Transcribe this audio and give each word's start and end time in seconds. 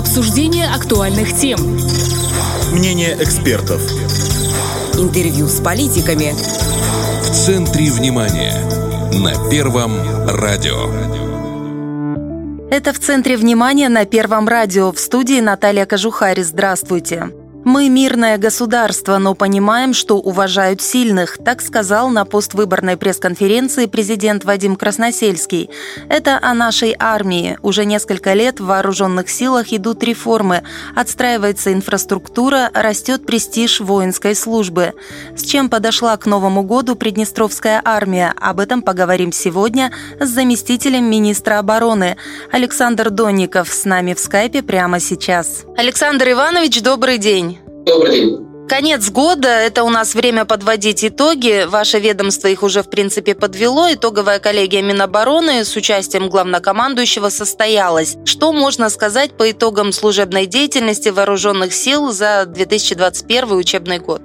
Обсуждение 0.00 0.66
актуальных 0.66 1.36
тем. 1.36 1.60
Мнение 2.72 3.18
экспертов. 3.20 3.82
Интервью 4.94 5.46
с 5.46 5.60
политиками. 5.60 6.32
В 7.22 7.30
центре 7.30 7.90
внимания. 7.90 8.54
На 9.12 9.50
Первом 9.50 9.92
радио. 10.26 10.88
Это 12.70 12.94
в 12.94 12.98
центре 12.98 13.36
внимания 13.36 13.90
на 13.90 14.06
Первом 14.06 14.48
радио. 14.48 14.90
В 14.90 14.98
студии 14.98 15.40
Наталья 15.40 15.84
Кожухарь. 15.84 16.40
Здравствуйте. 16.40 17.28
Мы 17.64 17.90
мирное 17.90 18.38
государство, 18.38 19.18
но 19.18 19.34
понимаем, 19.34 19.92
что 19.92 20.16
уважают 20.16 20.80
сильных, 20.80 21.36
так 21.44 21.60
сказал 21.60 22.08
на 22.08 22.24
поствыборной 22.24 22.96
пресс-конференции 22.96 23.84
президент 23.84 24.44
Вадим 24.44 24.76
Красносельский. 24.76 25.68
Это 26.08 26.38
о 26.40 26.54
нашей 26.54 26.96
армии. 26.98 27.58
Уже 27.60 27.84
несколько 27.84 28.32
лет 28.32 28.60
в 28.60 28.66
вооруженных 28.66 29.28
силах 29.28 29.74
идут 29.74 30.02
реформы, 30.02 30.62
отстраивается 30.96 31.72
инфраструктура, 31.74 32.70
растет 32.72 33.26
престиж 33.26 33.80
воинской 33.80 34.34
службы. 34.34 34.94
С 35.36 35.42
чем 35.42 35.68
подошла 35.68 36.16
к 36.16 36.24
Новому 36.24 36.62
году 36.62 36.96
Приднестровская 36.96 37.82
армия? 37.84 38.32
Об 38.40 38.60
этом 38.60 38.80
поговорим 38.80 39.32
сегодня 39.32 39.92
с 40.18 40.28
заместителем 40.28 41.04
министра 41.04 41.58
обороны. 41.58 42.16
Александр 42.50 43.10
Донников 43.10 43.68
с 43.68 43.84
нами 43.84 44.14
в 44.14 44.18
скайпе 44.18 44.62
прямо 44.62 44.98
сейчас. 44.98 45.64
Александр 45.76 46.30
Иванович, 46.30 46.80
добрый 46.82 47.18
день. 47.18 47.49
Добрый 47.86 48.12
день. 48.12 48.50
Конец 48.68 49.10
года– 49.10 49.48
это 49.48 49.82
у 49.82 49.88
нас 49.88 50.14
время 50.14 50.44
подводить 50.44 51.04
итоги. 51.04 51.66
Ваше 51.66 51.98
ведомство 51.98 52.46
их 52.46 52.62
уже, 52.62 52.84
в 52.84 52.90
принципе, 52.90 53.34
подвело. 53.34 53.92
Итоговая 53.92 54.38
коллегия 54.38 54.80
Минобороны 54.80 55.64
с 55.64 55.74
участием 55.74 56.28
главнокомандующего 56.28 57.30
состоялась. 57.30 58.16
Что 58.24 58.52
можно 58.52 58.88
сказать 58.90 59.32
по 59.32 59.50
итогам 59.50 59.90
служебной 59.90 60.46
деятельности 60.46 61.08
вооруженных 61.08 61.74
сил 61.74 62.12
за 62.12 62.46
2021 62.46 63.52
учебный 63.52 63.98
год? 63.98 64.22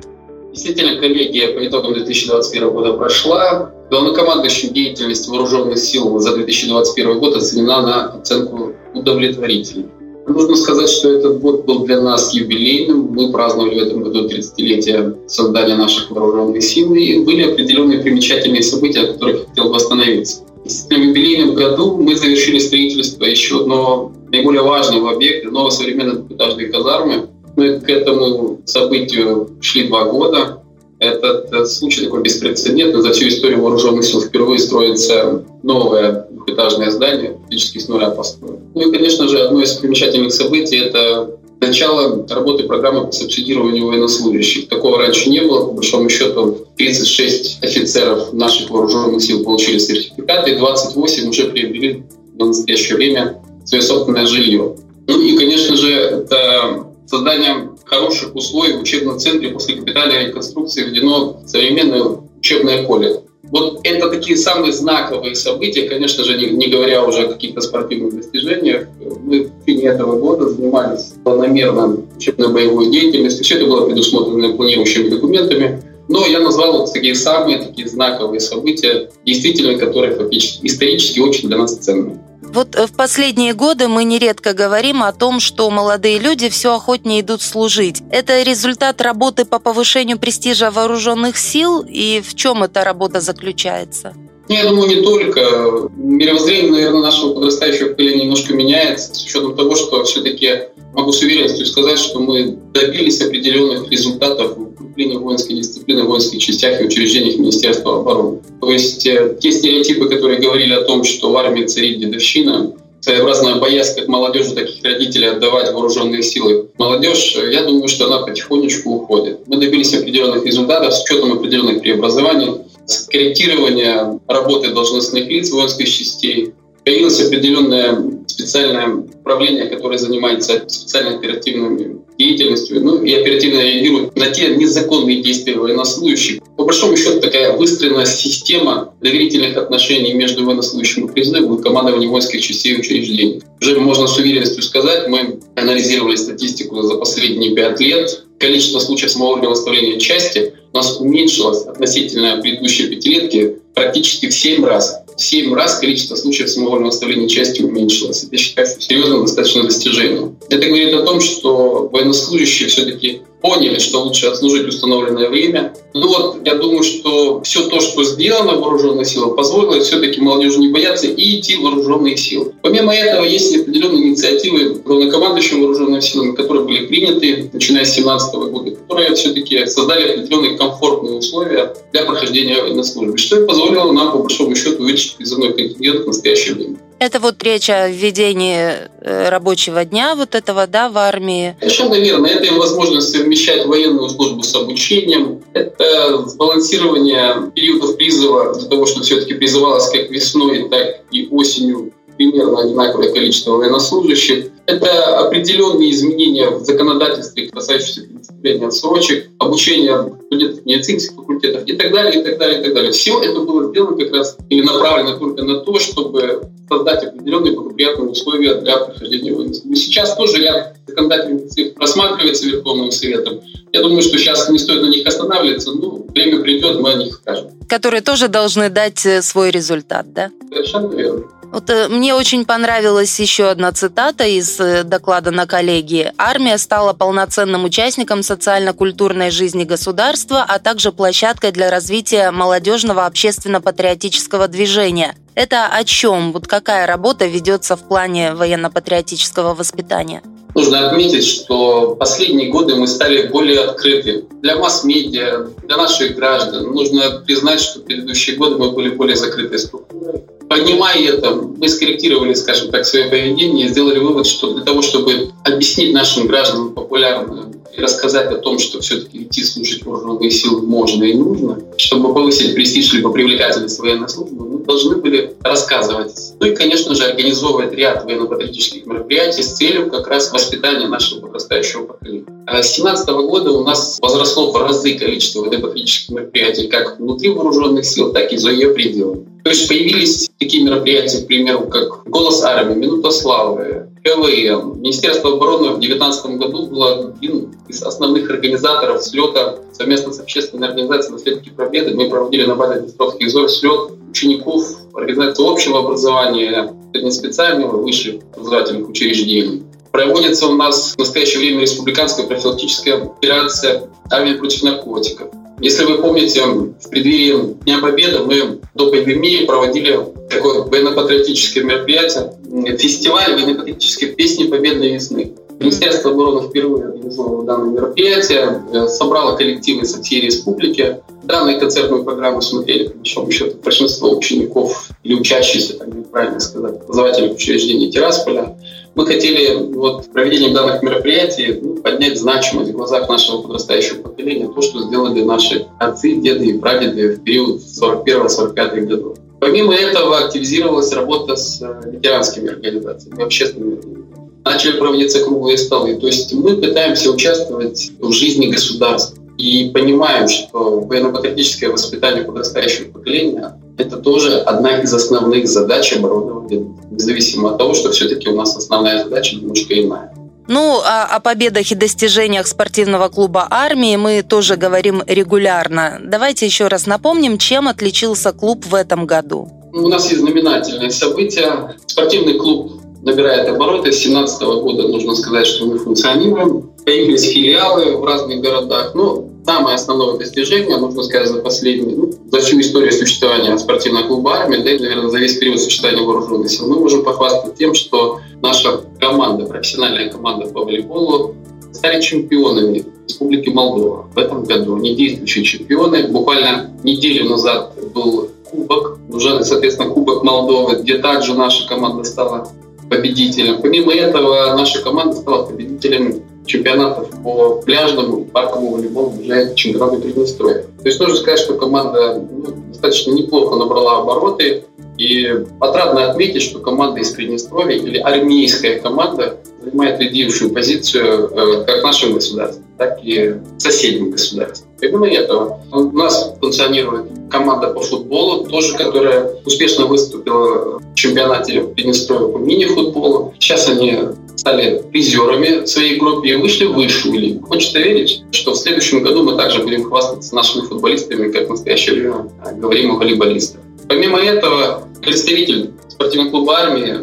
Действительно, 0.54 1.00
коллегия 1.00 1.48
по 1.48 1.68
итогам 1.68 1.94
2021 1.94 2.70
года 2.70 2.94
прошла. 2.94 3.72
Главнокомандующим 3.90 4.74
деятельность 4.74 5.28
вооруженных 5.28 5.80
сил 5.80 6.20
за 6.20 6.36
2021 6.36 7.20
год 7.20 7.36
оценена 7.36 7.82
на 7.82 8.06
оценку 8.14 8.74
удовлетворительной. 8.94 9.90
Нужно 10.28 10.56
сказать, 10.56 10.90
что 10.90 11.10
этот 11.12 11.40
год 11.40 11.66
был 11.66 11.86
для 11.86 12.02
нас 12.02 12.34
юбилейным. 12.34 13.10
Мы 13.12 13.32
праздновали 13.32 13.80
в 13.80 13.84
этом 13.84 14.02
году 14.02 14.28
30-летие 14.28 15.16
создания 15.28 15.76
наших 15.76 16.10
вооруженных 16.10 16.64
сил, 16.64 16.96
и 16.96 17.20
были 17.20 17.44
определенные 17.44 18.00
примечательные 18.00 18.64
события, 18.64 19.02
о 19.02 19.14
которых 19.14 19.42
я 19.42 19.46
хотел 19.46 19.70
бы 19.70 19.76
остановиться. 19.76 20.42
В 20.66 20.92
юбилейном 20.92 21.54
году 21.54 21.98
мы 21.98 22.16
завершили 22.16 22.58
строительство 22.58 23.24
еще 23.24 23.62
одного 23.62 24.14
наиболее 24.32 24.64
важного 24.64 25.12
объекта, 25.12 25.52
новой 25.52 25.72
современной 25.72 26.16
двухэтажной 26.16 26.70
казармы. 26.70 27.30
Мы 27.56 27.80
к 27.80 27.88
этому 27.88 28.62
событию 28.66 29.50
шли 29.62 29.88
два 29.88 30.06
года. 30.06 30.64
Этот 30.98 31.54
э, 31.54 31.66
случай 31.66 32.06
такой 32.06 32.24
беспрецедентный. 32.24 33.02
За 33.02 33.12
всю 33.12 33.28
историю 33.28 33.62
вооруженных 33.62 34.04
сил 34.04 34.22
впервые 34.22 34.58
строится 34.60 35.46
новое 35.66 36.28
двухэтажное 36.30 36.92
здание, 36.92 37.38
фактически 37.42 37.80
с 37.80 37.88
нуля 37.88 38.12
построено. 38.12 38.60
Ну 38.74 38.88
и, 38.88 38.92
конечно 38.92 39.28
же, 39.28 39.42
одно 39.42 39.62
из 39.62 39.74
примечательных 39.74 40.32
событий– 40.32 40.78
это 40.78 41.38
начало 41.60 42.26
работы 42.30 42.64
программы 42.64 43.08
по 43.08 43.12
субсидированию 43.12 43.88
военнослужащих. 43.88 44.70
Такого 44.70 45.00
раньше 45.00 45.30
не 45.30 45.42
было. 45.42 45.66
По 45.66 45.74
большому 45.74 46.10
счету, 46.10 46.68
36 46.78 47.64
офицеров 47.64 48.32
наших 48.34 48.70
вооруженных 48.70 49.22
сил 49.24 49.44
получили 49.44 49.80
сертификаты, 49.80 50.52
и 50.52 50.58
28 50.58 51.30
уже 51.30 51.46
приобрели 51.46 52.04
на 52.36 52.46
настоящее 52.48 52.98
время 52.98 53.42
свое 53.66 53.82
собственное 53.82 54.28
жилье. 54.28 54.76
Ну 55.08 55.22
и, 55.22 55.36
конечно 55.38 55.76
же, 55.76 55.92
это 55.92 56.86
создание 57.08 57.70
хороших 57.86 58.36
условий 58.36 58.74
в 58.74 58.82
учебном 58.82 59.18
центре 59.20 59.50
после 59.50 59.76
капитальной 59.76 60.28
реконструкции 60.28 60.84
введено 60.84 61.42
современное 61.46 62.20
учебное 62.38 62.86
поле. 62.86 63.22
Вот 63.52 63.82
это 63.84 64.10
такие 64.10 64.38
самые 64.38 64.74
знаковые 64.74 65.36
события, 65.36 65.88
конечно 65.88 66.24
же, 66.24 66.38
не, 66.38 66.48
не 66.52 66.68
говоря 66.68 67.06
уже 67.06 67.24
о 67.24 67.34
каких-то 67.34 67.62
спортивных 67.62 68.16
достижениях. 68.16 68.88
Мы 69.24 69.44
в 69.44 69.66
течение 69.66 69.92
этого 69.92 70.20
года 70.20 70.50
занимались 70.50 71.14
планомерно 71.24 71.98
учебно-боевой 72.18 72.92
деятельностью. 72.92 73.46
Все 73.46 73.56
это 73.56 73.66
было 73.66 73.86
предусмотрено 73.86 74.56
планирующими 74.56 75.10
документами. 75.10 75.82
Но 76.08 76.26
я 76.28 76.40
назвал 76.40 76.80
вот 76.80 76.94
такие 76.94 77.16
самые 77.16 77.60
такие 77.60 77.88
знаковые 77.88 78.40
события, 78.40 79.10
действительно, 79.26 79.78
которые 79.78 80.16
фактически 80.16 80.66
исторически 80.68 81.20
очень 81.20 81.48
для 81.48 81.58
нас 81.58 81.76
ценны. 81.78 82.20
Вот 82.54 82.76
э, 82.76 82.88
в 82.88 82.94
последние 82.94 83.54
годы 83.54 83.88
мы 83.88 84.04
нередко 84.04 84.54
говорим 84.54 85.04
о 85.04 85.12
том, 85.12 85.40
что 85.40 85.70
молодые 85.70 86.20
люди 86.20 86.50
все 86.50 86.76
охотнее 86.76 87.22
идут 87.22 87.42
служить. 87.42 88.02
Это 88.12 88.42
результат 88.44 89.02
работы 89.02 89.46
по 89.46 89.60
повышению 89.60 90.20
престижа 90.20 90.72
вооруженных 90.72 91.38
сил, 91.38 91.84
и 91.88 92.22
в 92.22 92.36
чем 92.36 92.64
эта 92.64 92.84
работа 92.84 93.22
заключается? 93.22 94.14
Я 94.48 94.70
думаю, 94.70 94.90
не 94.90 95.02
только. 95.02 95.90
Мировоззрение, 95.96 96.72
наверное, 96.72 97.02
нашего 97.02 97.34
подрастающего 97.34 97.90
поколения 97.90 98.24
немножко 98.24 98.54
меняется, 98.54 99.16
с 99.16 99.24
учетом 99.24 99.56
того, 99.56 99.76
что 99.76 100.04
все-таки 100.04 100.50
могу 100.94 101.12
с 101.12 101.22
уверенностью 101.22 101.66
сказать, 101.66 101.98
что 101.98 102.20
мы 102.20 102.58
добились 102.74 103.22
определенных 103.22 103.90
результатов 103.90 104.56
укреплении 104.96 105.18
воинской 105.18 105.56
дисциплины 105.58 106.04
воинских 106.04 106.40
частях 106.40 106.82
и 106.82 106.86
учреждениях 106.86 107.38
Министерства 107.38 108.00
обороны. 108.00 108.40
То 108.62 108.72
есть 108.72 109.06
э, 109.06 109.38
те 109.42 109.52
стереотипы, 109.52 110.08
которые 110.08 110.40
говорили 110.40 110.74
о 110.74 110.84
том, 110.84 111.04
что 111.04 111.32
в 111.32 111.38
армии 111.38 111.66
царит 111.66 112.00
дедовщина, 112.00 112.74
своеобразная 113.02 113.56
боязнь 113.56 114.00
как 114.00 114.08
молодежи, 114.08 114.56
так 114.56 114.68
и 114.70 114.88
родителей 114.88 115.28
отдавать 115.28 115.74
вооруженные 115.74 116.24
силы. 116.24 116.70
Молодежь, 116.78 117.38
я 117.52 117.64
думаю, 117.64 117.88
что 117.88 118.06
она 118.06 118.20
потихонечку 118.26 118.90
уходит. 118.90 119.42
Мы 119.48 119.58
добились 119.58 119.94
определенных 119.94 120.46
результатов 120.46 120.94
с 120.94 121.04
учетом 121.04 121.34
определенных 121.34 121.82
преобразований, 121.82 122.52
скорректирования 122.86 124.20
работы 124.28 124.74
должностных 124.74 125.28
лиц 125.28 125.52
воинских 125.52 125.90
частей, 125.90 126.54
появилось 126.84 127.22
определенное 127.22 128.15
специальное 128.36 128.94
управление, 128.94 129.68
которое 129.68 129.98
занимается 129.98 130.64
специальной 130.68 131.16
оперативной 131.16 131.96
деятельностью, 132.18 132.84
ну 132.84 133.02
и 133.02 133.14
оперативно 133.14 133.62
реагирует 133.62 134.16
на 134.16 134.30
те 134.30 134.56
незаконные 134.56 135.22
действия 135.22 135.56
военнослужащих. 135.56 136.42
По 136.58 136.66
большому 136.66 136.98
счету 136.98 137.20
такая 137.20 137.56
выстроена 137.56 138.06
система 138.06 138.94
доверительных 139.02 139.58
отношений 139.58 140.14
между 140.14 140.46
военнослужащим 140.46 141.08
и 141.08 141.12
призывом 141.12 141.56
и 141.56 141.62
командованием 141.62 142.12
воинских 142.12 142.42
частей 142.42 142.74
и 142.74 142.80
учреждений. 142.80 143.42
Уже 143.62 143.80
можно 143.80 144.08
с 144.08 144.18
уверенностью 144.18 144.64
сказать, 144.64 145.08
мы 145.08 145.40
анализировали 145.56 146.16
статистику 146.16 146.82
за 146.82 146.96
последние 146.96 147.56
пять 147.56 147.80
лет. 147.80 148.24
Количество 148.38 148.80
случаев 148.80 149.12
самовольного 149.12 149.54
оставления 149.54 149.98
части 149.98 150.54
у 150.74 150.78
нас 150.78 150.98
уменьшилось 151.00 151.66
относительно 151.66 152.42
предыдущей 152.42 152.88
пятилетки 152.88 153.58
практически 153.74 154.28
в 154.28 154.34
7 154.34 154.66
раз. 154.66 155.05
В 155.18 155.22
7 155.22 155.54
раз 155.54 155.80
количество 155.80 156.16
случаев 156.16 156.50
самовольного 156.50 156.90
оставления 156.90 157.30
части 157.30 157.62
уменьшилось. 157.62 158.26
Это 158.26 158.38
считается 158.38 158.82
серьезным 158.82 159.22
достаточно 159.22 159.64
достижением. 159.64 160.38
Это 160.50 160.68
говорит 160.68 160.94
о 160.94 161.04
том, 161.04 161.22
что 161.22 161.90
военнослужащие 161.92 162.68
все-таки 162.68 163.22
поняли, 163.46 163.80
что 163.80 164.04
лучше 164.04 164.28
отслужить 164.28 164.68
установленное 164.68 165.30
время. 165.30 165.74
Ну 165.94 166.08
вот, 166.08 166.38
я 166.46 166.56
думаю, 166.56 166.84
что 166.84 167.42
все 167.42 167.68
то, 167.70 167.80
что 167.80 168.04
сделано 168.04 168.56
в 168.56 168.62
вооруженных 168.62 169.08
силах, 169.08 169.36
позволило 169.36 169.80
все-таки 169.82 170.20
молодежи 170.20 170.60
не 170.60 170.70
бояться 170.70 171.08
и 171.08 171.40
идти 171.40 171.56
в 171.56 171.62
вооруженные 171.62 172.18
силы. 172.18 172.54
Помимо 172.62 172.94
этого, 172.94 173.24
есть 173.24 173.56
определенные 173.56 174.08
инициативы 174.08 174.76
главнокомандующим 174.84 175.62
вооруженными 175.62 176.02
силами, 176.02 176.36
которые 176.36 176.66
были 176.66 176.88
приняты, 176.88 177.50
начиная 177.54 177.86
с 177.86 177.94
2017 177.94 178.36
года, 178.36 178.72
которые 178.72 179.16
все-таки 179.16 179.66
создали 179.68 180.14
определенные 180.14 180.58
комфортные 180.58 181.14
условия 181.14 181.74
для 181.94 182.04
прохождения 182.04 182.62
военной 182.62 182.84
службы, 182.84 183.18
что 183.18 183.42
и 183.42 183.46
позволило 183.46 183.92
нам, 183.92 184.12
по 184.12 184.20
большому 184.20 184.56
счету, 184.56 184.84
вытащить 185.06 185.18
призывной 185.18 185.54
контингент 185.54 186.04
в 186.04 186.08
настоящее 186.08 186.56
время. 186.56 186.78
Это 186.98 187.20
вот 187.20 187.44
речь 187.44 187.70
о 187.70 187.90
введении 187.90 188.58
э, 189.02 189.30
рабочего 189.30 189.84
дня 189.84 190.16
вот 190.16 190.34
этого, 190.34 190.66
да, 190.66 190.90
в 190.90 190.98
армии. 190.98 191.56
Совершенно 191.60 191.96
верно. 191.96 192.26
Это 192.28 192.54
возможность 192.54 193.12
совмещать 193.12 193.66
военную 193.66 194.10
службу 194.10 194.44
с 194.44 194.56
обучением. 194.56 195.44
Это 195.54 196.26
сбалансирование 196.26 197.52
периодов 197.54 197.98
призыва 197.98 198.56
для 198.56 198.70
того, 198.70 198.86
чтобы 198.86 199.06
все-таки 199.06 199.34
призывалось 199.34 199.90
как 199.90 200.10
весной, 200.10 200.70
так 200.70 201.02
и 201.12 201.28
осенью 201.32 201.92
примерно 202.18 202.62
одинаковое 202.62 203.12
количество 203.12 203.52
военнослужащих. 203.52 204.48
Это 204.66 205.20
определенные 205.20 205.92
изменения 205.92 206.50
в 206.50 206.64
законодательстве, 206.64 207.50
касающиеся 207.50 208.02
предоставления 208.04 208.68
отсрочек, 208.68 209.30
обучения 209.40 210.12
студентов 210.26 210.66
медицинских 210.66 211.16
факультетов 211.16 211.64
и 211.66 211.74
так 211.74 211.92
далее, 211.92 212.22
и 212.22 212.24
так 212.24 212.38
далее, 212.38 212.62
и 212.62 212.64
так 212.64 212.74
далее. 212.74 212.92
Все 212.92 213.22
это 213.22 213.42
было 213.42 213.70
сделано 213.70 213.98
как 213.98 214.14
раз 214.14 214.38
или 214.50 214.62
направлено 214.62 215.18
только 215.18 215.44
на 215.44 215.60
то, 215.60 215.80
чтобы 215.80 216.50
создать 216.68 217.04
определенные 217.04 217.54
благоприятные 217.54 218.10
условия 218.10 218.56
для 218.56 218.78
прохождения 218.78 219.34
войны. 219.34 219.54
Сейчас 219.54 220.16
тоже 220.16 220.38
ряд 220.38 220.76
законодательных 220.88 221.50
цифр 221.50 221.76
просматривается 221.76 222.48
Верховным 222.48 222.92
Советом. 222.92 223.42
Я 223.72 223.82
думаю, 223.82 224.02
что 224.02 224.18
сейчас 224.18 224.50
не 224.50 224.58
стоит 224.58 224.82
на 224.82 224.88
них 224.88 225.06
останавливаться, 225.06 225.72
но 225.74 226.06
время 226.14 226.42
придет, 226.42 226.80
мы 226.80 226.94
о 226.94 226.96
них 226.96 227.16
скажем. 227.16 227.52
Которые 227.68 228.02
тоже 228.02 228.28
должны 228.28 228.70
дать 228.70 229.06
э, 229.06 229.22
свой 229.22 229.52
результат, 229.52 230.14
да? 230.14 230.32
Совершенно 230.50 230.94
верно. 230.94 231.24
Вот 231.56 231.70
э, 231.70 231.88
мне 231.88 232.14
очень 232.14 232.44
понравилась 232.44 233.18
еще 233.18 233.46
одна 233.46 233.72
цитата 233.72 234.26
из 234.26 234.60
э, 234.60 234.84
доклада 234.84 235.32
на 235.32 235.48
коллегии. 235.48 236.12
Армия 236.18 236.58
стала 236.58 236.92
полноценным 236.92 237.64
участником 237.64 238.24
социально-культурной 238.24 239.32
жизни 239.32 239.64
государства, 239.64 240.46
а 240.46 240.60
также 240.60 240.92
площадкой 240.92 241.54
для 241.54 241.72
развития 241.72 242.32
молодежного 242.32 243.06
общественно-патриотического 243.06 244.50
движения. 244.50 245.16
Это 245.34 245.68
о 245.68 245.86
чем? 245.86 246.34
Вот 246.34 246.46
какая 246.46 246.86
работа 246.86 247.26
ведется 247.26 247.78
в 247.78 247.88
плане 247.88 248.34
военно-патриотического 248.34 249.56
воспитания? 249.56 250.24
Нужно 250.56 250.90
отметить, 250.90 251.26
что 251.26 251.96
последние 251.96 252.50
годы 252.50 252.76
мы 252.76 252.86
стали 252.86 253.28
более 253.28 253.62
открыты 253.62 254.26
для 254.42 254.58
масс-медиа, 254.58 255.48
для 255.64 255.78
наших 255.78 256.18
граждан. 256.18 256.74
Нужно 256.74 257.22
признать, 257.26 257.62
что 257.62 257.80
предыдущие 257.80 258.36
годы 258.36 258.58
мы 258.58 258.72
были 258.72 258.90
более 258.90 259.16
закрытой 259.16 259.60
структурой. 259.60 260.22
Понимая 260.56 261.04
это, 261.04 261.36
мы 261.36 261.68
скорректировали, 261.68 262.34
скажем 262.34 262.72
так, 262.72 262.86
свое 262.86 263.10
поведение 263.10 263.66
и 263.66 263.70
сделали 263.70 264.00
вывод, 264.00 264.26
что 264.26 264.54
для 264.54 264.64
того, 264.64 264.82
чтобы 264.82 265.32
объяснить 265.44 265.94
нашим 265.94 266.28
гражданам 266.28 266.74
популярную 266.74 267.52
и 267.76 267.82
рассказать 267.82 268.32
о 268.32 268.38
том, 268.38 268.58
что 268.58 268.80
все-таки 268.80 269.24
идти 269.24 269.44
служить 269.44 269.86
вооруженные 269.86 270.32
силы 270.32 270.62
можно 270.62 271.04
и 271.04 271.14
нужно, 271.14 271.60
чтобы 271.76 272.14
повысить 272.14 272.56
престиж 272.56 272.94
либо 272.94 273.12
привлекательность 273.12 273.80
военной 273.80 274.08
службы, 274.08 274.48
мы 274.48 274.64
должны 274.64 274.96
были 274.96 275.36
рассказывать. 275.42 276.14
Ну 276.40 276.48
и, 276.48 276.56
конечно 276.56 276.96
же, 276.96 277.04
организовывать 277.04 277.74
ряд 277.74 278.06
военно-патриотических 278.06 278.86
мероприятий 278.86 279.44
с 279.44 279.58
целью 279.58 279.90
как 279.90 280.08
раз 280.08 280.32
воспитания 280.32 280.88
нашего 280.88 281.20
подрастающего 281.20 281.84
поколения. 281.84 282.28
А 282.48 282.64
с 282.64 282.78
2017 282.78 283.10
года 283.10 283.52
у 283.52 283.66
нас 283.66 283.98
возросло 284.02 284.54
в 284.54 284.56
разы 284.56 284.94
количество 284.94 285.42
военно-патриотических 285.42 286.16
мероприятий 286.16 286.68
как 286.68 286.98
внутри 286.98 287.32
вооруженных 287.32 287.84
сил, 287.84 288.14
так 288.14 288.32
и 288.32 288.38
за 288.38 288.52
ее 288.52 288.70
пределами. 288.70 289.35
То 289.46 289.52
есть 289.52 289.68
появились 289.68 290.32
такие 290.40 290.64
мероприятия, 290.64 291.22
к 291.22 291.28
примеру, 291.28 291.68
как 291.68 292.10
«Голос 292.10 292.42
армии», 292.42 292.74
«Минута 292.74 293.12
славы», 293.12 293.92
КВМ. 294.04 294.82
Министерство 294.82 295.34
обороны 295.34 295.70
в 295.70 295.80
2019 295.80 296.38
году 296.38 296.66
было 296.66 297.14
один 297.16 297.54
из 297.68 297.84
основных 297.84 298.28
организаторов 298.28 299.04
слета 299.04 299.60
совместно 299.72 300.14
с 300.14 300.20
общественной 300.20 300.70
организацией 300.70 301.14
«Наследники 301.14 301.50
Победы». 301.50 301.94
Мы 301.94 302.10
проводили 302.10 302.48
на 302.48 302.56
базе 302.56 302.82
Днестровских 302.82 303.30
зор 303.30 303.48
слет 303.50 303.92
учеников 304.10 304.66
организации 304.96 305.48
общего 305.48 305.78
образования, 305.78 306.74
среднеспециального, 306.92 307.78
высших 307.78 308.24
образовательных 308.36 308.90
учреждений. 308.90 309.62
Проводится 309.92 310.48
у 310.48 310.56
нас 310.56 310.96
в 310.96 310.98
настоящее 310.98 311.42
время 311.42 311.62
республиканская 311.62 312.26
профилактическая 312.26 312.96
операция 312.96 313.92
«Армия 314.10 314.34
против 314.34 314.64
наркотиков». 314.64 315.28
Если 315.60 315.86
вы 315.86 316.02
помните, 316.02 316.44
в 316.44 316.90
преддверии 316.90 317.54
Дня 317.64 317.80
Победы 317.80 318.20
мы 318.20 318.60
до 318.74 318.92
пандемии 318.92 319.46
проводили 319.46 320.00
такое 320.30 320.64
военно-патриотическое 320.64 321.64
мероприятие, 321.64 322.34
фестиваль 322.78 323.34
военно-патриотических 323.34 324.16
песни 324.16 324.48
Победной 324.48 324.94
весны. 324.94 325.34
Министерство 325.60 326.12
обороны 326.12 326.48
впервые 326.50 326.86
организовало 326.86 327.46
данное 327.46 327.72
мероприятие, 327.72 328.62
э, 328.74 328.88
собрало 328.88 329.38
коллективы 329.38 329.86
со 329.86 330.02
всей 330.02 330.22
республики. 330.22 331.02
Данную 331.24 331.60
концертную 331.60 332.04
программу 332.04 332.42
смотрели, 332.42 332.90
по 332.90 332.98
большому 332.98 333.30
большинство 333.64 334.16
учеников 334.16 334.90
или 335.04 335.16
учащихся, 335.16 335.78
так 335.78 335.88
правильно 336.12 336.40
сказать, 336.40 336.82
образовательных 336.82 337.34
учреждений 337.36 337.92
Тирасполя. 337.92 338.58
Мы 338.96 339.06
хотели 339.06 339.74
вот 339.74 340.12
проведением 340.12 340.54
данных 340.54 340.82
мероприятий 340.82 341.60
ну, 341.62 341.78
поднять 341.78 342.18
значимость 342.18 342.72
в 342.72 342.76
глазах 342.76 343.10
нашего 343.10 343.42
подрастающего 343.42 344.02
поколения, 344.02 344.48
то, 344.48 344.62
что 344.62 344.84
сделали 344.84 345.22
наши 345.24 345.68
отцы, 345.80 346.16
деды 346.16 346.48
и 346.48 346.58
прадеды 346.58 347.16
в 347.16 347.24
период 347.24 347.62
41-45 347.62 348.82
годов. 348.82 349.18
Помимо 349.42 349.74
этого 349.74 350.20
активизировалась 350.20 350.94
работа 350.94 351.36
с 351.36 351.62
э, 351.62 351.92
ветеранскими 351.92 352.50
организациями, 352.50 353.22
общественными 353.22 354.05
Начали 354.46 354.78
проводиться 354.78 355.24
круглые 355.24 355.58
столы. 355.58 355.96
То 355.96 356.06
есть 356.06 356.32
мы 356.34 356.56
пытаемся 356.58 357.12
участвовать 357.12 357.92
в 358.00 358.12
жизни 358.12 358.46
государства 358.46 359.18
и 359.40 359.72
понимаем, 359.74 360.28
что 360.28 360.82
военно-патриотическое 360.82 361.72
воспитание 361.72 362.24
подрастающего 362.24 362.92
поколения– 362.92 363.60
это 363.78 363.98
тоже 363.98 364.38
одна 364.38 364.82
из 364.82 364.94
основных 364.94 365.48
задач 365.48 365.92
оборонного 365.94 366.48
ведомства, 366.48 366.88
независимо 366.92 367.50
от 367.50 367.58
того, 367.58 367.74
что 367.74 367.92
все-таки 367.92 368.30
у 368.30 368.36
нас 368.36 368.56
основная 368.56 369.04
задача 369.04 369.36
немножко 369.36 369.74
иная. 369.74 370.14
Ну, 370.48 370.80
а 370.86 371.06
о 371.06 371.20
победах 371.20 371.72
и 371.72 371.76
достижениях 371.76 372.46
спортивного 372.46 373.10
клуба 373.10 373.48
армии 373.50 373.96
мы 373.96 374.22
тоже 374.22 374.58
говорим 374.58 375.02
регулярно. 375.08 376.00
Давайте 376.04 376.46
еще 376.46 376.68
раз 376.68 376.86
напомним, 376.86 377.40
чем 377.40 377.68
отличился 377.68 378.32
клуб 378.32 378.64
в 378.68 378.76
этом 378.76 379.08
году. 379.08 379.50
У 379.74 379.88
нас 379.88 380.08
есть 380.10 380.22
знаменательные 380.22 380.92
события. 380.92 381.76
Спортивный 381.88 382.38
клуб 382.38 382.75
набирает 383.06 383.48
обороты. 383.48 383.94
С 383.94 384.02
2017 384.02 384.42
года 384.42 384.88
нужно 384.88 385.16
сказать, 385.16 385.46
что 385.46 385.68
мы 385.68 385.78
функционируем. 385.78 386.72
Появились 386.84 387.24
филиалы 387.24 387.98
в 387.98 388.04
разных 388.04 388.42
городах. 388.42 388.94
Но 388.96 389.30
самое 389.46 389.76
основное 389.76 390.18
достижение, 390.18 390.78
нужно 390.78 391.04
сказать, 391.04 391.30
за 391.30 391.40
последние, 391.40 391.96
ну, 391.96 392.12
за 392.32 392.40
всю 392.40 392.60
историю 392.60 392.92
существования 392.92 393.58
спортивного 393.60 394.08
клуба 394.08 394.40
армии, 394.40 394.58
да 394.58 394.72
и, 394.72 394.80
наверное, 394.80 395.10
за 395.10 395.20
весь 395.20 395.38
период 395.38 395.62
существования 395.62 396.04
вооруженных 396.04 396.50
сил, 396.50 396.68
мы 396.68 396.80
можем 396.80 397.04
похвастаться 397.04 397.54
тем, 397.56 397.76
что 397.76 398.20
наша 398.42 398.82
команда, 399.00 399.46
профессиональная 399.46 400.10
команда 400.10 400.48
по 400.48 400.66
волейболу, 400.66 401.36
стали 401.72 402.02
чемпионами 402.02 402.86
Республики 403.08 403.50
Молдова 403.50 404.08
в 404.16 404.18
этом 404.18 404.46
году. 404.46 404.78
Они 404.78 404.96
действующие 404.96 405.46
чемпионы. 405.46 406.08
Буквально 406.08 406.72
неделю 406.84 407.30
назад 407.30 407.74
был 407.94 408.30
кубок, 408.50 408.98
уже, 409.10 409.44
соответственно, 409.44 409.90
Кубок 409.90 410.24
Молдовы, 410.24 410.82
где 410.82 410.98
также 410.98 411.36
наша 411.36 411.68
команда 411.68 412.04
стала 412.04 412.50
победителем. 412.96 413.62
Помимо 413.62 413.94
этого, 413.94 414.56
наша 414.56 414.82
команда 414.82 415.16
стала 415.16 415.46
победителем 415.46 416.24
чемпионатов 416.46 417.10
по 417.24 417.62
пляжному 417.62 418.26
парковому 418.26 418.72
волейболу 418.72 419.20
уже 419.20 419.56
чемпионата 419.56 420.00
Приднестровья. 420.00 420.64
То 420.82 420.86
есть 420.86 421.00
нужно 421.00 421.16
сказать, 421.16 421.40
что 421.40 421.56
команда 421.56 422.16
ну, 422.16 422.56
достаточно 422.70 423.12
неплохо 423.12 423.56
набрала 423.56 424.02
обороты. 424.02 424.64
И 424.98 425.28
отрадно 425.60 426.10
отметить, 426.10 426.42
что 426.42 426.60
команда 426.60 427.02
из 427.02 427.12
Приднестровья 427.12 427.76
или 427.76 427.98
армейская 427.98 428.80
команда 428.80 429.38
занимает 429.62 430.00
лидирующую 430.00 430.54
позицию 430.54 431.30
э, 431.32 431.66
как 431.66 431.82
в 431.82 431.84
нашем 431.84 432.14
государстве, 432.14 432.64
так 432.78 433.00
и 433.04 433.36
в 433.58 433.60
соседнем 433.60 434.12
государстве. 434.12 434.65
Помимо 434.80 435.08
этого, 435.08 435.60
у 435.72 435.92
нас 435.92 436.34
функционирует 436.40 437.06
команда 437.30 437.68
по 437.68 437.80
футболу, 437.80 438.46
тоже 438.46 438.76
которая 438.76 439.32
успешно 439.46 439.86
выступила 439.86 440.80
в 440.80 440.96
чемпионате 440.96 441.62
Приднестровья 441.62 442.28
по 442.28 442.38
мини-футболу. 442.38 443.34
Сейчас 443.40 443.70
они 443.70 443.98
стали 444.36 444.84
призерами 444.92 445.66
своей 445.66 445.98
группе 445.98 446.30
и 446.30 446.36
вышли 446.36 446.66
в 446.66 446.74
высшую 446.74 447.20
лигу. 447.20 447.48
Хочется 447.48 447.80
верить, 447.80 448.24
что 448.32 448.52
в 448.52 448.58
следующем 448.58 449.02
году 449.02 449.24
мы 449.24 449.36
также 449.38 449.64
будем 449.64 449.86
хвастаться 449.86 450.36
нашими 450.36 450.66
футболистами, 450.66 451.32
как 451.32 451.48
в 451.48 451.52
настоящее 451.52 451.96
время 451.96 452.30
говорим 452.58 452.92
о 452.92 452.98
волейболистах. 452.98 453.62
Помимо 453.88 454.20
этого, 454.20 454.88
представитель 455.02 455.72
спортивного 455.88 456.32
клуба 456.32 456.58
армии 456.58 456.98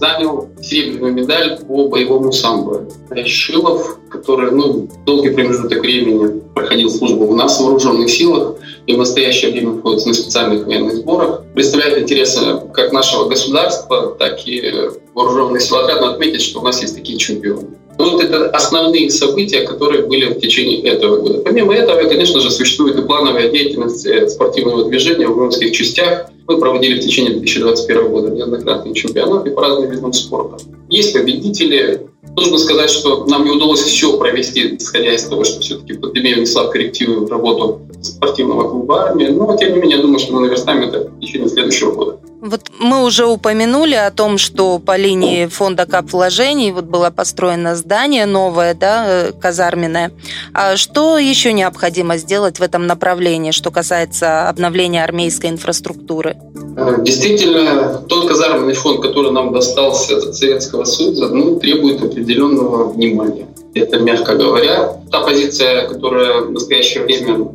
занял 0.00 0.48
серебряную 0.62 1.12
медаль 1.12 1.58
по 1.66 1.88
боевому 1.88 2.32
самбо. 2.32 2.88
Шилов, 3.26 3.98
который 4.08 4.50
ну, 4.50 4.88
долгий 5.04 5.30
промежуток 5.30 5.80
времени 5.80 6.40
проходил 6.54 6.90
службу 6.90 7.26
у 7.26 7.36
нас 7.36 7.60
в 7.60 7.64
вооруженных 7.64 8.08
силах 8.08 8.56
и 8.86 8.94
в 8.94 8.98
настоящее 8.98 9.52
время 9.52 9.72
находится 9.74 10.08
на 10.08 10.14
специальных 10.14 10.66
военных 10.66 10.94
сборах, 10.94 11.42
представляет 11.54 11.98
интересы 11.98 12.40
как 12.72 12.92
нашего 12.92 13.28
государства, 13.28 14.16
так 14.18 14.46
и 14.46 14.72
вооруженных 15.14 15.60
сил. 15.60 15.76
Отрадно 15.76 16.12
отметить, 16.12 16.42
что 16.42 16.60
у 16.60 16.64
нас 16.64 16.80
есть 16.80 16.96
такие 16.96 17.18
чемпионы. 17.18 17.68
Ну, 18.00 18.12
вот 18.12 18.22
это 18.22 18.48
основные 18.50 19.10
события, 19.10 19.62
которые 19.62 20.06
были 20.06 20.26
в 20.26 20.40
течение 20.40 20.80
этого 20.82 21.20
года. 21.20 21.40
Помимо 21.40 21.74
этого, 21.74 22.08
конечно 22.08 22.40
же, 22.40 22.50
существует 22.50 22.98
и 22.98 23.02
плановая 23.02 23.50
деятельность 23.50 24.06
э, 24.06 24.28
спортивного 24.28 24.84
движения 24.86 25.28
в 25.28 25.34
воинских 25.34 25.72
частях. 25.72 26.30
Мы 26.46 26.58
проводили 26.58 26.98
в 26.98 27.04
течение 27.04 27.34
2021 27.34 28.08
года 28.08 28.30
неоднократные 28.30 28.94
чемпионаты 28.94 29.50
по 29.50 29.62
разным 29.62 29.90
видам 29.90 30.12
спорта. 30.12 30.56
Есть 30.88 31.12
победители. 31.12 32.06
Нужно 32.36 32.58
сказать, 32.58 32.90
что 32.90 33.26
нам 33.26 33.44
не 33.44 33.50
удалось 33.50 33.82
все 33.82 34.16
провести, 34.16 34.76
исходя 34.76 35.12
из 35.12 35.24
того, 35.24 35.44
что 35.44 35.60
все-таки 35.60 35.94
пандемия 35.94 36.36
внесла 36.36 36.68
коррективы 36.68 37.26
работу 37.28 37.82
спортивного 38.02 38.70
клуба 38.70 39.08
армии. 39.08 39.26
Но, 39.26 39.54
тем 39.56 39.74
не 39.74 39.80
менее, 39.80 39.98
я 39.98 40.02
думаю, 40.02 40.18
что 40.18 40.32
мы 40.32 40.40
наверстаем 40.40 40.82
это 40.82 41.10
в 41.10 41.20
течение 41.20 41.48
следующего 41.48 41.92
года. 41.92 42.19
Вот 42.50 42.62
мы 42.80 43.04
уже 43.04 43.26
упомянули 43.26 43.94
о 43.94 44.10
том, 44.10 44.36
что 44.36 44.80
по 44.80 44.96
линии 44.96 45.46
фонда 45.46 45.86
кап 45.86 46.10
вложений 46.12 46.72
вот 46.72 46.86
было 46.86 47.10
построено 47.10 47.76
здание 47.76 48.26
новое, 48.26 48.74
да, 48.74 49.04
э, 49.06 49.32
казарменное. 49.40 50.10
А 50.52 50.76
что 50.76 51.16
еще 51.16 51.52
необходимо 51.52 52.16
сделать 52.16 52.58
в 52.58 52.62
этом 52.62 52.88
направлении, 52.88 53.52
что 53.52 53.70
касается 53.70 54.48
обновления 54.48 55.04
армейской 55.04 55.48
инфраструктуры? 55.48 56.38
Э, 56.76 56.96
действительно, 56.98 58.02
тот 58.08 58.26
казарменный 58.26 58.74
фонд, 58.74 59.00
который 59.00 59.30
нам 59.30 59.52
достался 59.52 60.16
от 60.16 60.34
Советского 60.34 60.82
Союза, 60.82 61.28
ну, 61.28 61.60
требует 61.60 62.02
определенного 62.02 62.92
внимания. 62.92 63.46
Это 63.74 64.00
мягко 64.00 64.34
говоря. 64.34 64.96
Та 65.12 65.20
позиция, 65.20 65.86
которая 65.86 66.40
в 66.40 66.50
настоящее 66.50 67.04
время 67.04 67.46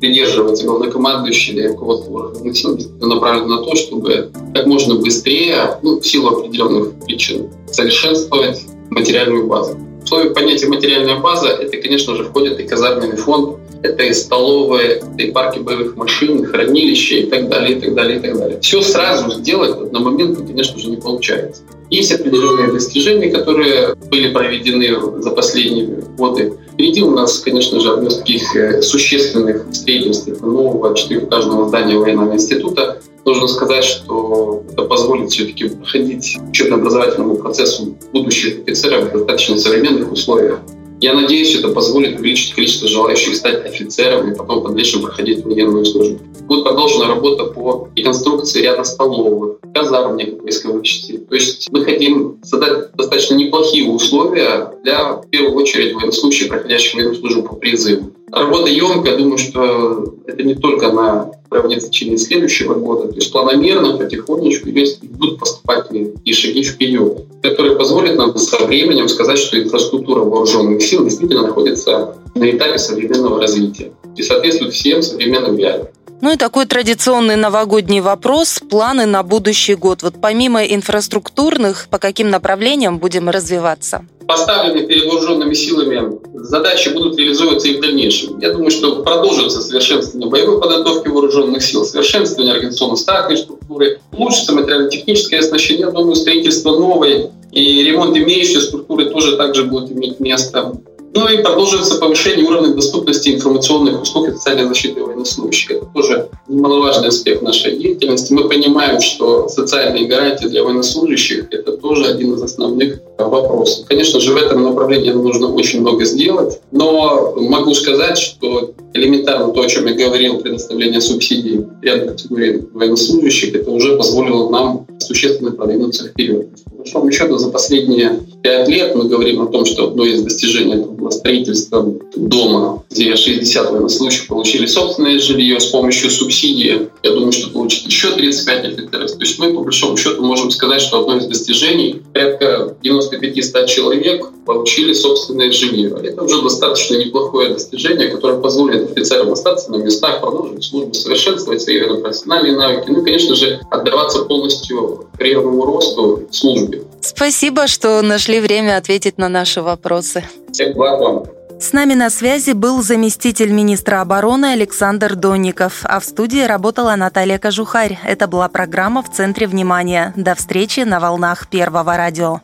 придерживается 0.00 0.64
главнокомандующий 0.66 1.54
или 1.54 1.66
руководство 1.68 2.10
вооруженных 2.10 2.56
сил, 2.56 2.78
направлено 3.00 3.58
на 3.58 3.64
то, 3.64 3.74
чтобы 3.74 4.30
как 4.54 4.66
можно 4.66 4.94
быстрее, 4.96 5.78
ну, 5.82 6.00
в 6.00 6.06
силу 6.06 6.38
определенных 6.38 6.92
причин, 7.04 7.50
совершенствовать 7.66 8.62
материальную 8.90 9.46
базу. 9.46 9.76
В 10.00 10.04
условиях 10.04 10.34
понятия 10.34 10.68
материальная 10.68 11.18
база, 11.18 11.48
это, 11.48 11.76
конечно 11.76 12.14
же, 12.14 12.24
входит 12.24 12.60
и 12.60 12.64
казарменный 12.64 13.16
фонд, 13.16 13.57
это 13.82 14.02
и 14.02 14.12
столовые, 14.12 14.96
это 14.96 15.22
и 15.22 15.30
парки 15.30 15.58
боевых 15.58 15.96
машин, 15.96 16.42
и 16.42 16.44
хранилища 16.44 17.16
и 17.16 17.26
так 17.26 17.48
далее, 17.48 17.78
и 17.78 17.80
так 17.80 17.94
далее, 17.94 18.18
и 18.18 18.20
так 18.20 18.38
далее. 18.38 18.60
Все 18.60 18.82
сразу 18.82 19.30
сделать 19.30 19.92
на 19.92 20.00
момент, 20.00 20.38
конечно 20.38 20.78
же, 20.78 20.90
не 20.90 20.96
получается. 20.96 21.62
Есть 21.90 22.12
определенные 22.12 22.70
достижения, 22.70 23.30
которые 23.30 23.94
были 24.10 24.32
проведены 24.32 25.22
за 25.22 25.30
последние 25.30 25.86
годы. 26.18 26.52
Впереди 26.72 27.02
у 27.02 27.10
нас, 27.10 27.38
конечно 27.38 27.80
же, 27.80 27.92
одно 27.92 28.08
из 28.08 28.18
таких 28.18 28.54
э, 28.54 28.82
существенных 28.82 29.64
строительств 29.72 30.40
нового 30.42 30.94
четырехэтажного 30.94 31.68
здания 31.68 31.96
военного 31.96 32.34
института. 32.34 33.00
Нужно 33.24 33.48
сказать, 33.48 33.84
что 33.84 34.62
это 34.70 34.82
позволит 34.82 35.30
все-таки 35.30 35.68
проходить 35.68 36.38
учебно-образовательному 36.50 37.36
процессу 37.36 37.96
будущих 38.12 38.60
офицеров 38.62 39.08
в 39.08 39.12
достаточно 39.12 39.58
современных 39.58 40.12
условиях. 40.12 40.60
Я 41.00 41.14
надеюсь, 41.14 41.54
это 41.54 41.68
позволит 41.68 42.18
увеличить 42.18 42.54
количество 42.54 42.88
желающих 42.88 43.36
стать 43.36 43.64
офицером 43.64 44.32
и 44.32 44.34
потом 44.34 44.62
в 44.62 45.00
проходить 45.00 45.44
военную 45.44 45.84
службу. 45.84 46.18
Будет 46.40 46.64
продолжена 46.64 47.06
работа 47.06 47.44
по 47.44 47.88
реконструкции 47.94 48.62
ряда 48.62 48.82
столовых, 48.82 49.58
казарм 49.72 50.16
войсковых 50.16 50.82
частей. 50.82 51.18
То 51.18 51.36
есть 51.36 51.68
мы 51.70 51.84
хотим 51.84 52.38
создать 52.42 52.92
достаточно 52.94 53.34
неплохие 53.34 53.88
условия 53.88 54.72
для, 54.82 55.12
в 55.14 55.28
первую 55.30 55.54
очередь, 55.54 55.94
военнослужащих, 55.94 56.48
проходящих 56.48 56.94
военную 56.94 57.16
службу 57.16 57.42
по 57.42 57.54
призыву. 57.54 58.12
Работа 58.30 58.68
емкая, 58.70 59.16
думаю, 59.16 59.38
что 59.38 60.14
это 60.26 60.42
не 60.42 60.54
только 60.54 60.92
на 60.92 61.30
уровне 61.50 61.80
в 61.80 61.84
течение 61.84 62.18
следующего 62.18 62.74
года, 62.74 63.08
то 63.08 63.14
есть 63.14 63.32
планомерно, 63.32 63.96
потихонечку 63.96 64.68
будут 65.02 65.38
поступать 65.38 65.86
и 66.24 66.32
шаги 66.32 66.62
вперед, 66.62 67.24
которые 67.42 67.76
позволят 67.76 68.16
нам 68.16 68.36
со 68.36 68.64
временем 68.64 69.08
сказать, 69.08 69.38
что 69.38 69.60
инфраструктура 69.60 70.20
вооруженных 70.20 70.82
сил 70.82 71.04
действительно 71.04 71.42
находится 71.42 72.16
на 72.34 72.50
этапе 72.50 72.78
современного 72.78 73.40
развития 73.40 73.92
и 74.16 74.22
соответствует 74.22 74.74
всем 74.74 75.02
современным 75.02 75.56
реалиям. 75.56 75.88
Ну 76.20 76.32
и 76.32 76.36
такой 76.36 76.66
традиционный 76.66 77.36
новогодний 77.36 78.00
вопрос– 78.00 78.60
планы 78.70 79.06
на 79.06 79.22
будущий 79.22 79.76
год. 79.76 80.02
Вот 80.02 80.14
помимо 80.20 80.64
инфраструктурных, 80.64 81.86
по 81.90 81.98
каким 81.98 82.28
направлениям 82.28 82.98
будем 82.98 83.28
развиваться? 83.28 84.04
Поставленные 84.26 84.86
перед 84.86 85.04
вооруженными 85.04 85.54
силами 85.54 86.18
задачи 86.34 86.88
будут 86.88 87.16
реализовываться 87.16 87.68
и 87.68 87.76
в 87.76 87.80
дальнейшем. 87.80 88.40
Я 88.40 88.52
думаю, 88.52 88.70
что 88.70 89.02
продолжится 89.02 89.60
совершенствование 89.60 90.28
боевой 90.28 90.60
подготовки 90.60 91.08
вооруженных 91.08 91.62
сил, 91.62 91.84
совершенствование 91.84 92.52
организационно-стартной 92.54 93.36
структуры, 93.36 94.00
улучшится 94.12 94.52
материально-техническое 94.54 95.38
оснащение. 95.38 95.86
Я 95.86 95.92
думаю, 95.92 96.16
строительство 96.16 96.76
новой 96.76 97.30
и 97.52 97.84
ремонт 97.84 98.16
имеющей 98.16 98.60
структуры 98.60 99.06
тоже 99.06 99.36
также 99.36 99.64
будет 99.64 99.92
иметь 99.92 100.18
место. 100.18 100.72
Ну 101.14 101.28
и 101.28 101.42
продолжится 101.42 101.98
повышение 101.98 102.46
уровня 102.46 102.74
доступности 102.74 103.30
информационных 103.30 104.02
услуг 104.02 104.28
и 104.28 104.32
социальной 104.32 104.66
защиты 104.66 105.02
военнослужащих. 105.02 105.70
Это 105.70 105.86
тоже 105.86 106.28
немаловажный 106.48 107.08
аспект 107.08 107.42
нашей 107.42 107.76
деятельности. 107.76 108.32
Мы 108.32 108.48
понимаем, 108.48 109.00
что 109.00 109.48
социальные 109.48 110.06
гарантии 110.06 110.46
для 110.46 110.62
военнослужащих– 110.62 111.46
это 111.50 111.76
тоже 111.76 112.06
один 112.06 112.34
из 112.34 112.42
основных 112.42 113.00
вопросов. 113.18 113.86
Конечно 113.88 114.20
же, 114.20 114.32
в 114.32 114.36
этом 114.36 114.62
направлении 114.62 115.10
нужно 115.10 115.52
очень 115.52 115.80
много 115.80 116.04
сделать, 116.04 116.60
но 116.72 117.34
могу 117.36 117.74
сказать, 117.74 118.18
что 118.18 118.74
элементарно 118.94 119.52
то, 119.52 119.60
о 119.62 119.68
чем 119.68 119.86
я 119.86 119.94
говорил, 119.94 120.38
предоставление 120.38 121.00
субсидий 121.00 121.64
ряду 121.82 122.08
категорий 122.08 122.62
военнослужащих, 122.72 123.54
это 123.54 123.70
уже 123.70 123.96
позволило 123.96 124.50
нам 124.50 124.86
существенно 124.98 125.52
продвинуться 125.52 126.08
вперед. 126.08 126.48
По 126.64 126.76
большому 126.76 127.10
счету, 127.10 127.38
за 127.38 127.50
последние 127.50 128.20
пять 128.42 128.68
лет 128.68 128.94
мы 128.94 129.04
говорим 129.04 129.42
о 129.42 129.46
том, 129.46 129.64
что 129.64 129.88
одно 129.88 130.04
из 130.04 130.22
достижений 130.22 130.74
это 130.74 130.88
было 130.88 131.10
строительство 131.10 131.94
дома, 132.16 132.84
где 132.90 133.14
60 133.16 133.70
военнослужащих 133.70 134.26
получили 134.28 134.66
собственное 134.66 135.18
жилье 135.18 135.60
с 135.60 135.66
помощью 135.66 136.10
субсидии. 136.10 136.88
Я 137.02 137.10
думаю, 137.12 137.32
что 137.32 137.50
получит 137.50 137.86
еще 137.86 138.10
35 138.12 138.64
офицеров. 138.64 139.12
То 139.12 139.20
есть 139.20 139.38
мы, 139.38 139.54
по 139.54 139.62
большому 139.62 139.96
счету, 139.96 140.22
можем 140.22 140.50
сказать, 140.50 140.80
что 140.80 141.00
одно 141.00 141.16
из 141.16 141.26
достижений 141.26 142.02
порядка 142.12 142.76
95-100 142.82 143.66
человек 143.66 144.26
получили 144.46 144.92
собственное 144.92 145.52
жилье. 145.52 145.96
Это 146.02 146.22
уже 146.22 146.40
достаточно 146.42 146.96
неплохое 146.96 147.50
достижение, 147.50 148.08
которое 148.08 148.40
позволит 148.40 148.90
офицерам 148.90 149.32
остаться 149.32 149.70
на 149.70 149.76
местах, 149.76 150.20
продолжить 150.20 150.64
службу, 150.64 150.94
совершенствовать 150.94 151.62
свои 151.62 151.80
профессиональные 151.80 152.56
навыки, 152.56 152.86
ну 152.88 153.02
и, 153.02 153.04
конечно 153.04 153.34
же, 153.34 153.60
отдаваться 153.70 154.22
полностью 154.22 155.06
карьерному 155.18 155.64
росту 155.64 156.22
службе. 156.30 156.82
Спасибо, 157.00 157.66
что 157.66 158.02
нашли 158.02 158.40
время 158.40 158.76
ответить 158.76 159.18
на 159.18 159.28
наши 159.28 159.62
вопросы. 159.62 160.24
Всех 160.52 160.74
благ 160.74 161.00
вам. 161.00 161.24
С 161.60 161.72
нами 161.72 161.94
на 161.94 162.08
связи 162.08 162.52
был 162.52 162.82
заместитель 162.82 163.50
министра 163.50 164.00
обороны 164.00 164.52
Александр 164.52 165.16
Донников, 165.16 165.80
а 165.82 165.98
в 165.98 166.04
студии 166.04 166.44
работала 166.44 166.94
Наталья 166.94 167.38
Кожухарь. 167.38 167.98
Это 168.04 168.28
была 168.28 168.48
программа 168.48 169.02
«В 169.02 169.10
центре 169.12 169.48
внимания». 169.48 170.12
До 170.14 170.36
встречи 170.36 170.80
на 170.80 171.00
волнах 171.00 171.48
Первого 171.48 171.96
радио. 171.96 172.40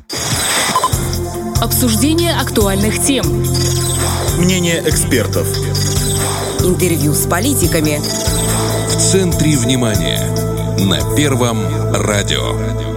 Обсуждение 1.63 2.35
актуальных 2.35 3.01
тем. 3.01 3.25
Мнение 4.39 4.83
экспертов. 4.85 5.47
Интервью 6.65 7.13
с 7.13 7.27
политиками. 7.29 8.01
В 8.89 8.97
центре 8.97 9.57
внимания. 9.57 10.21
На 10.81 11.15
Первом 11.15 11.59
радио. 11.93 12.94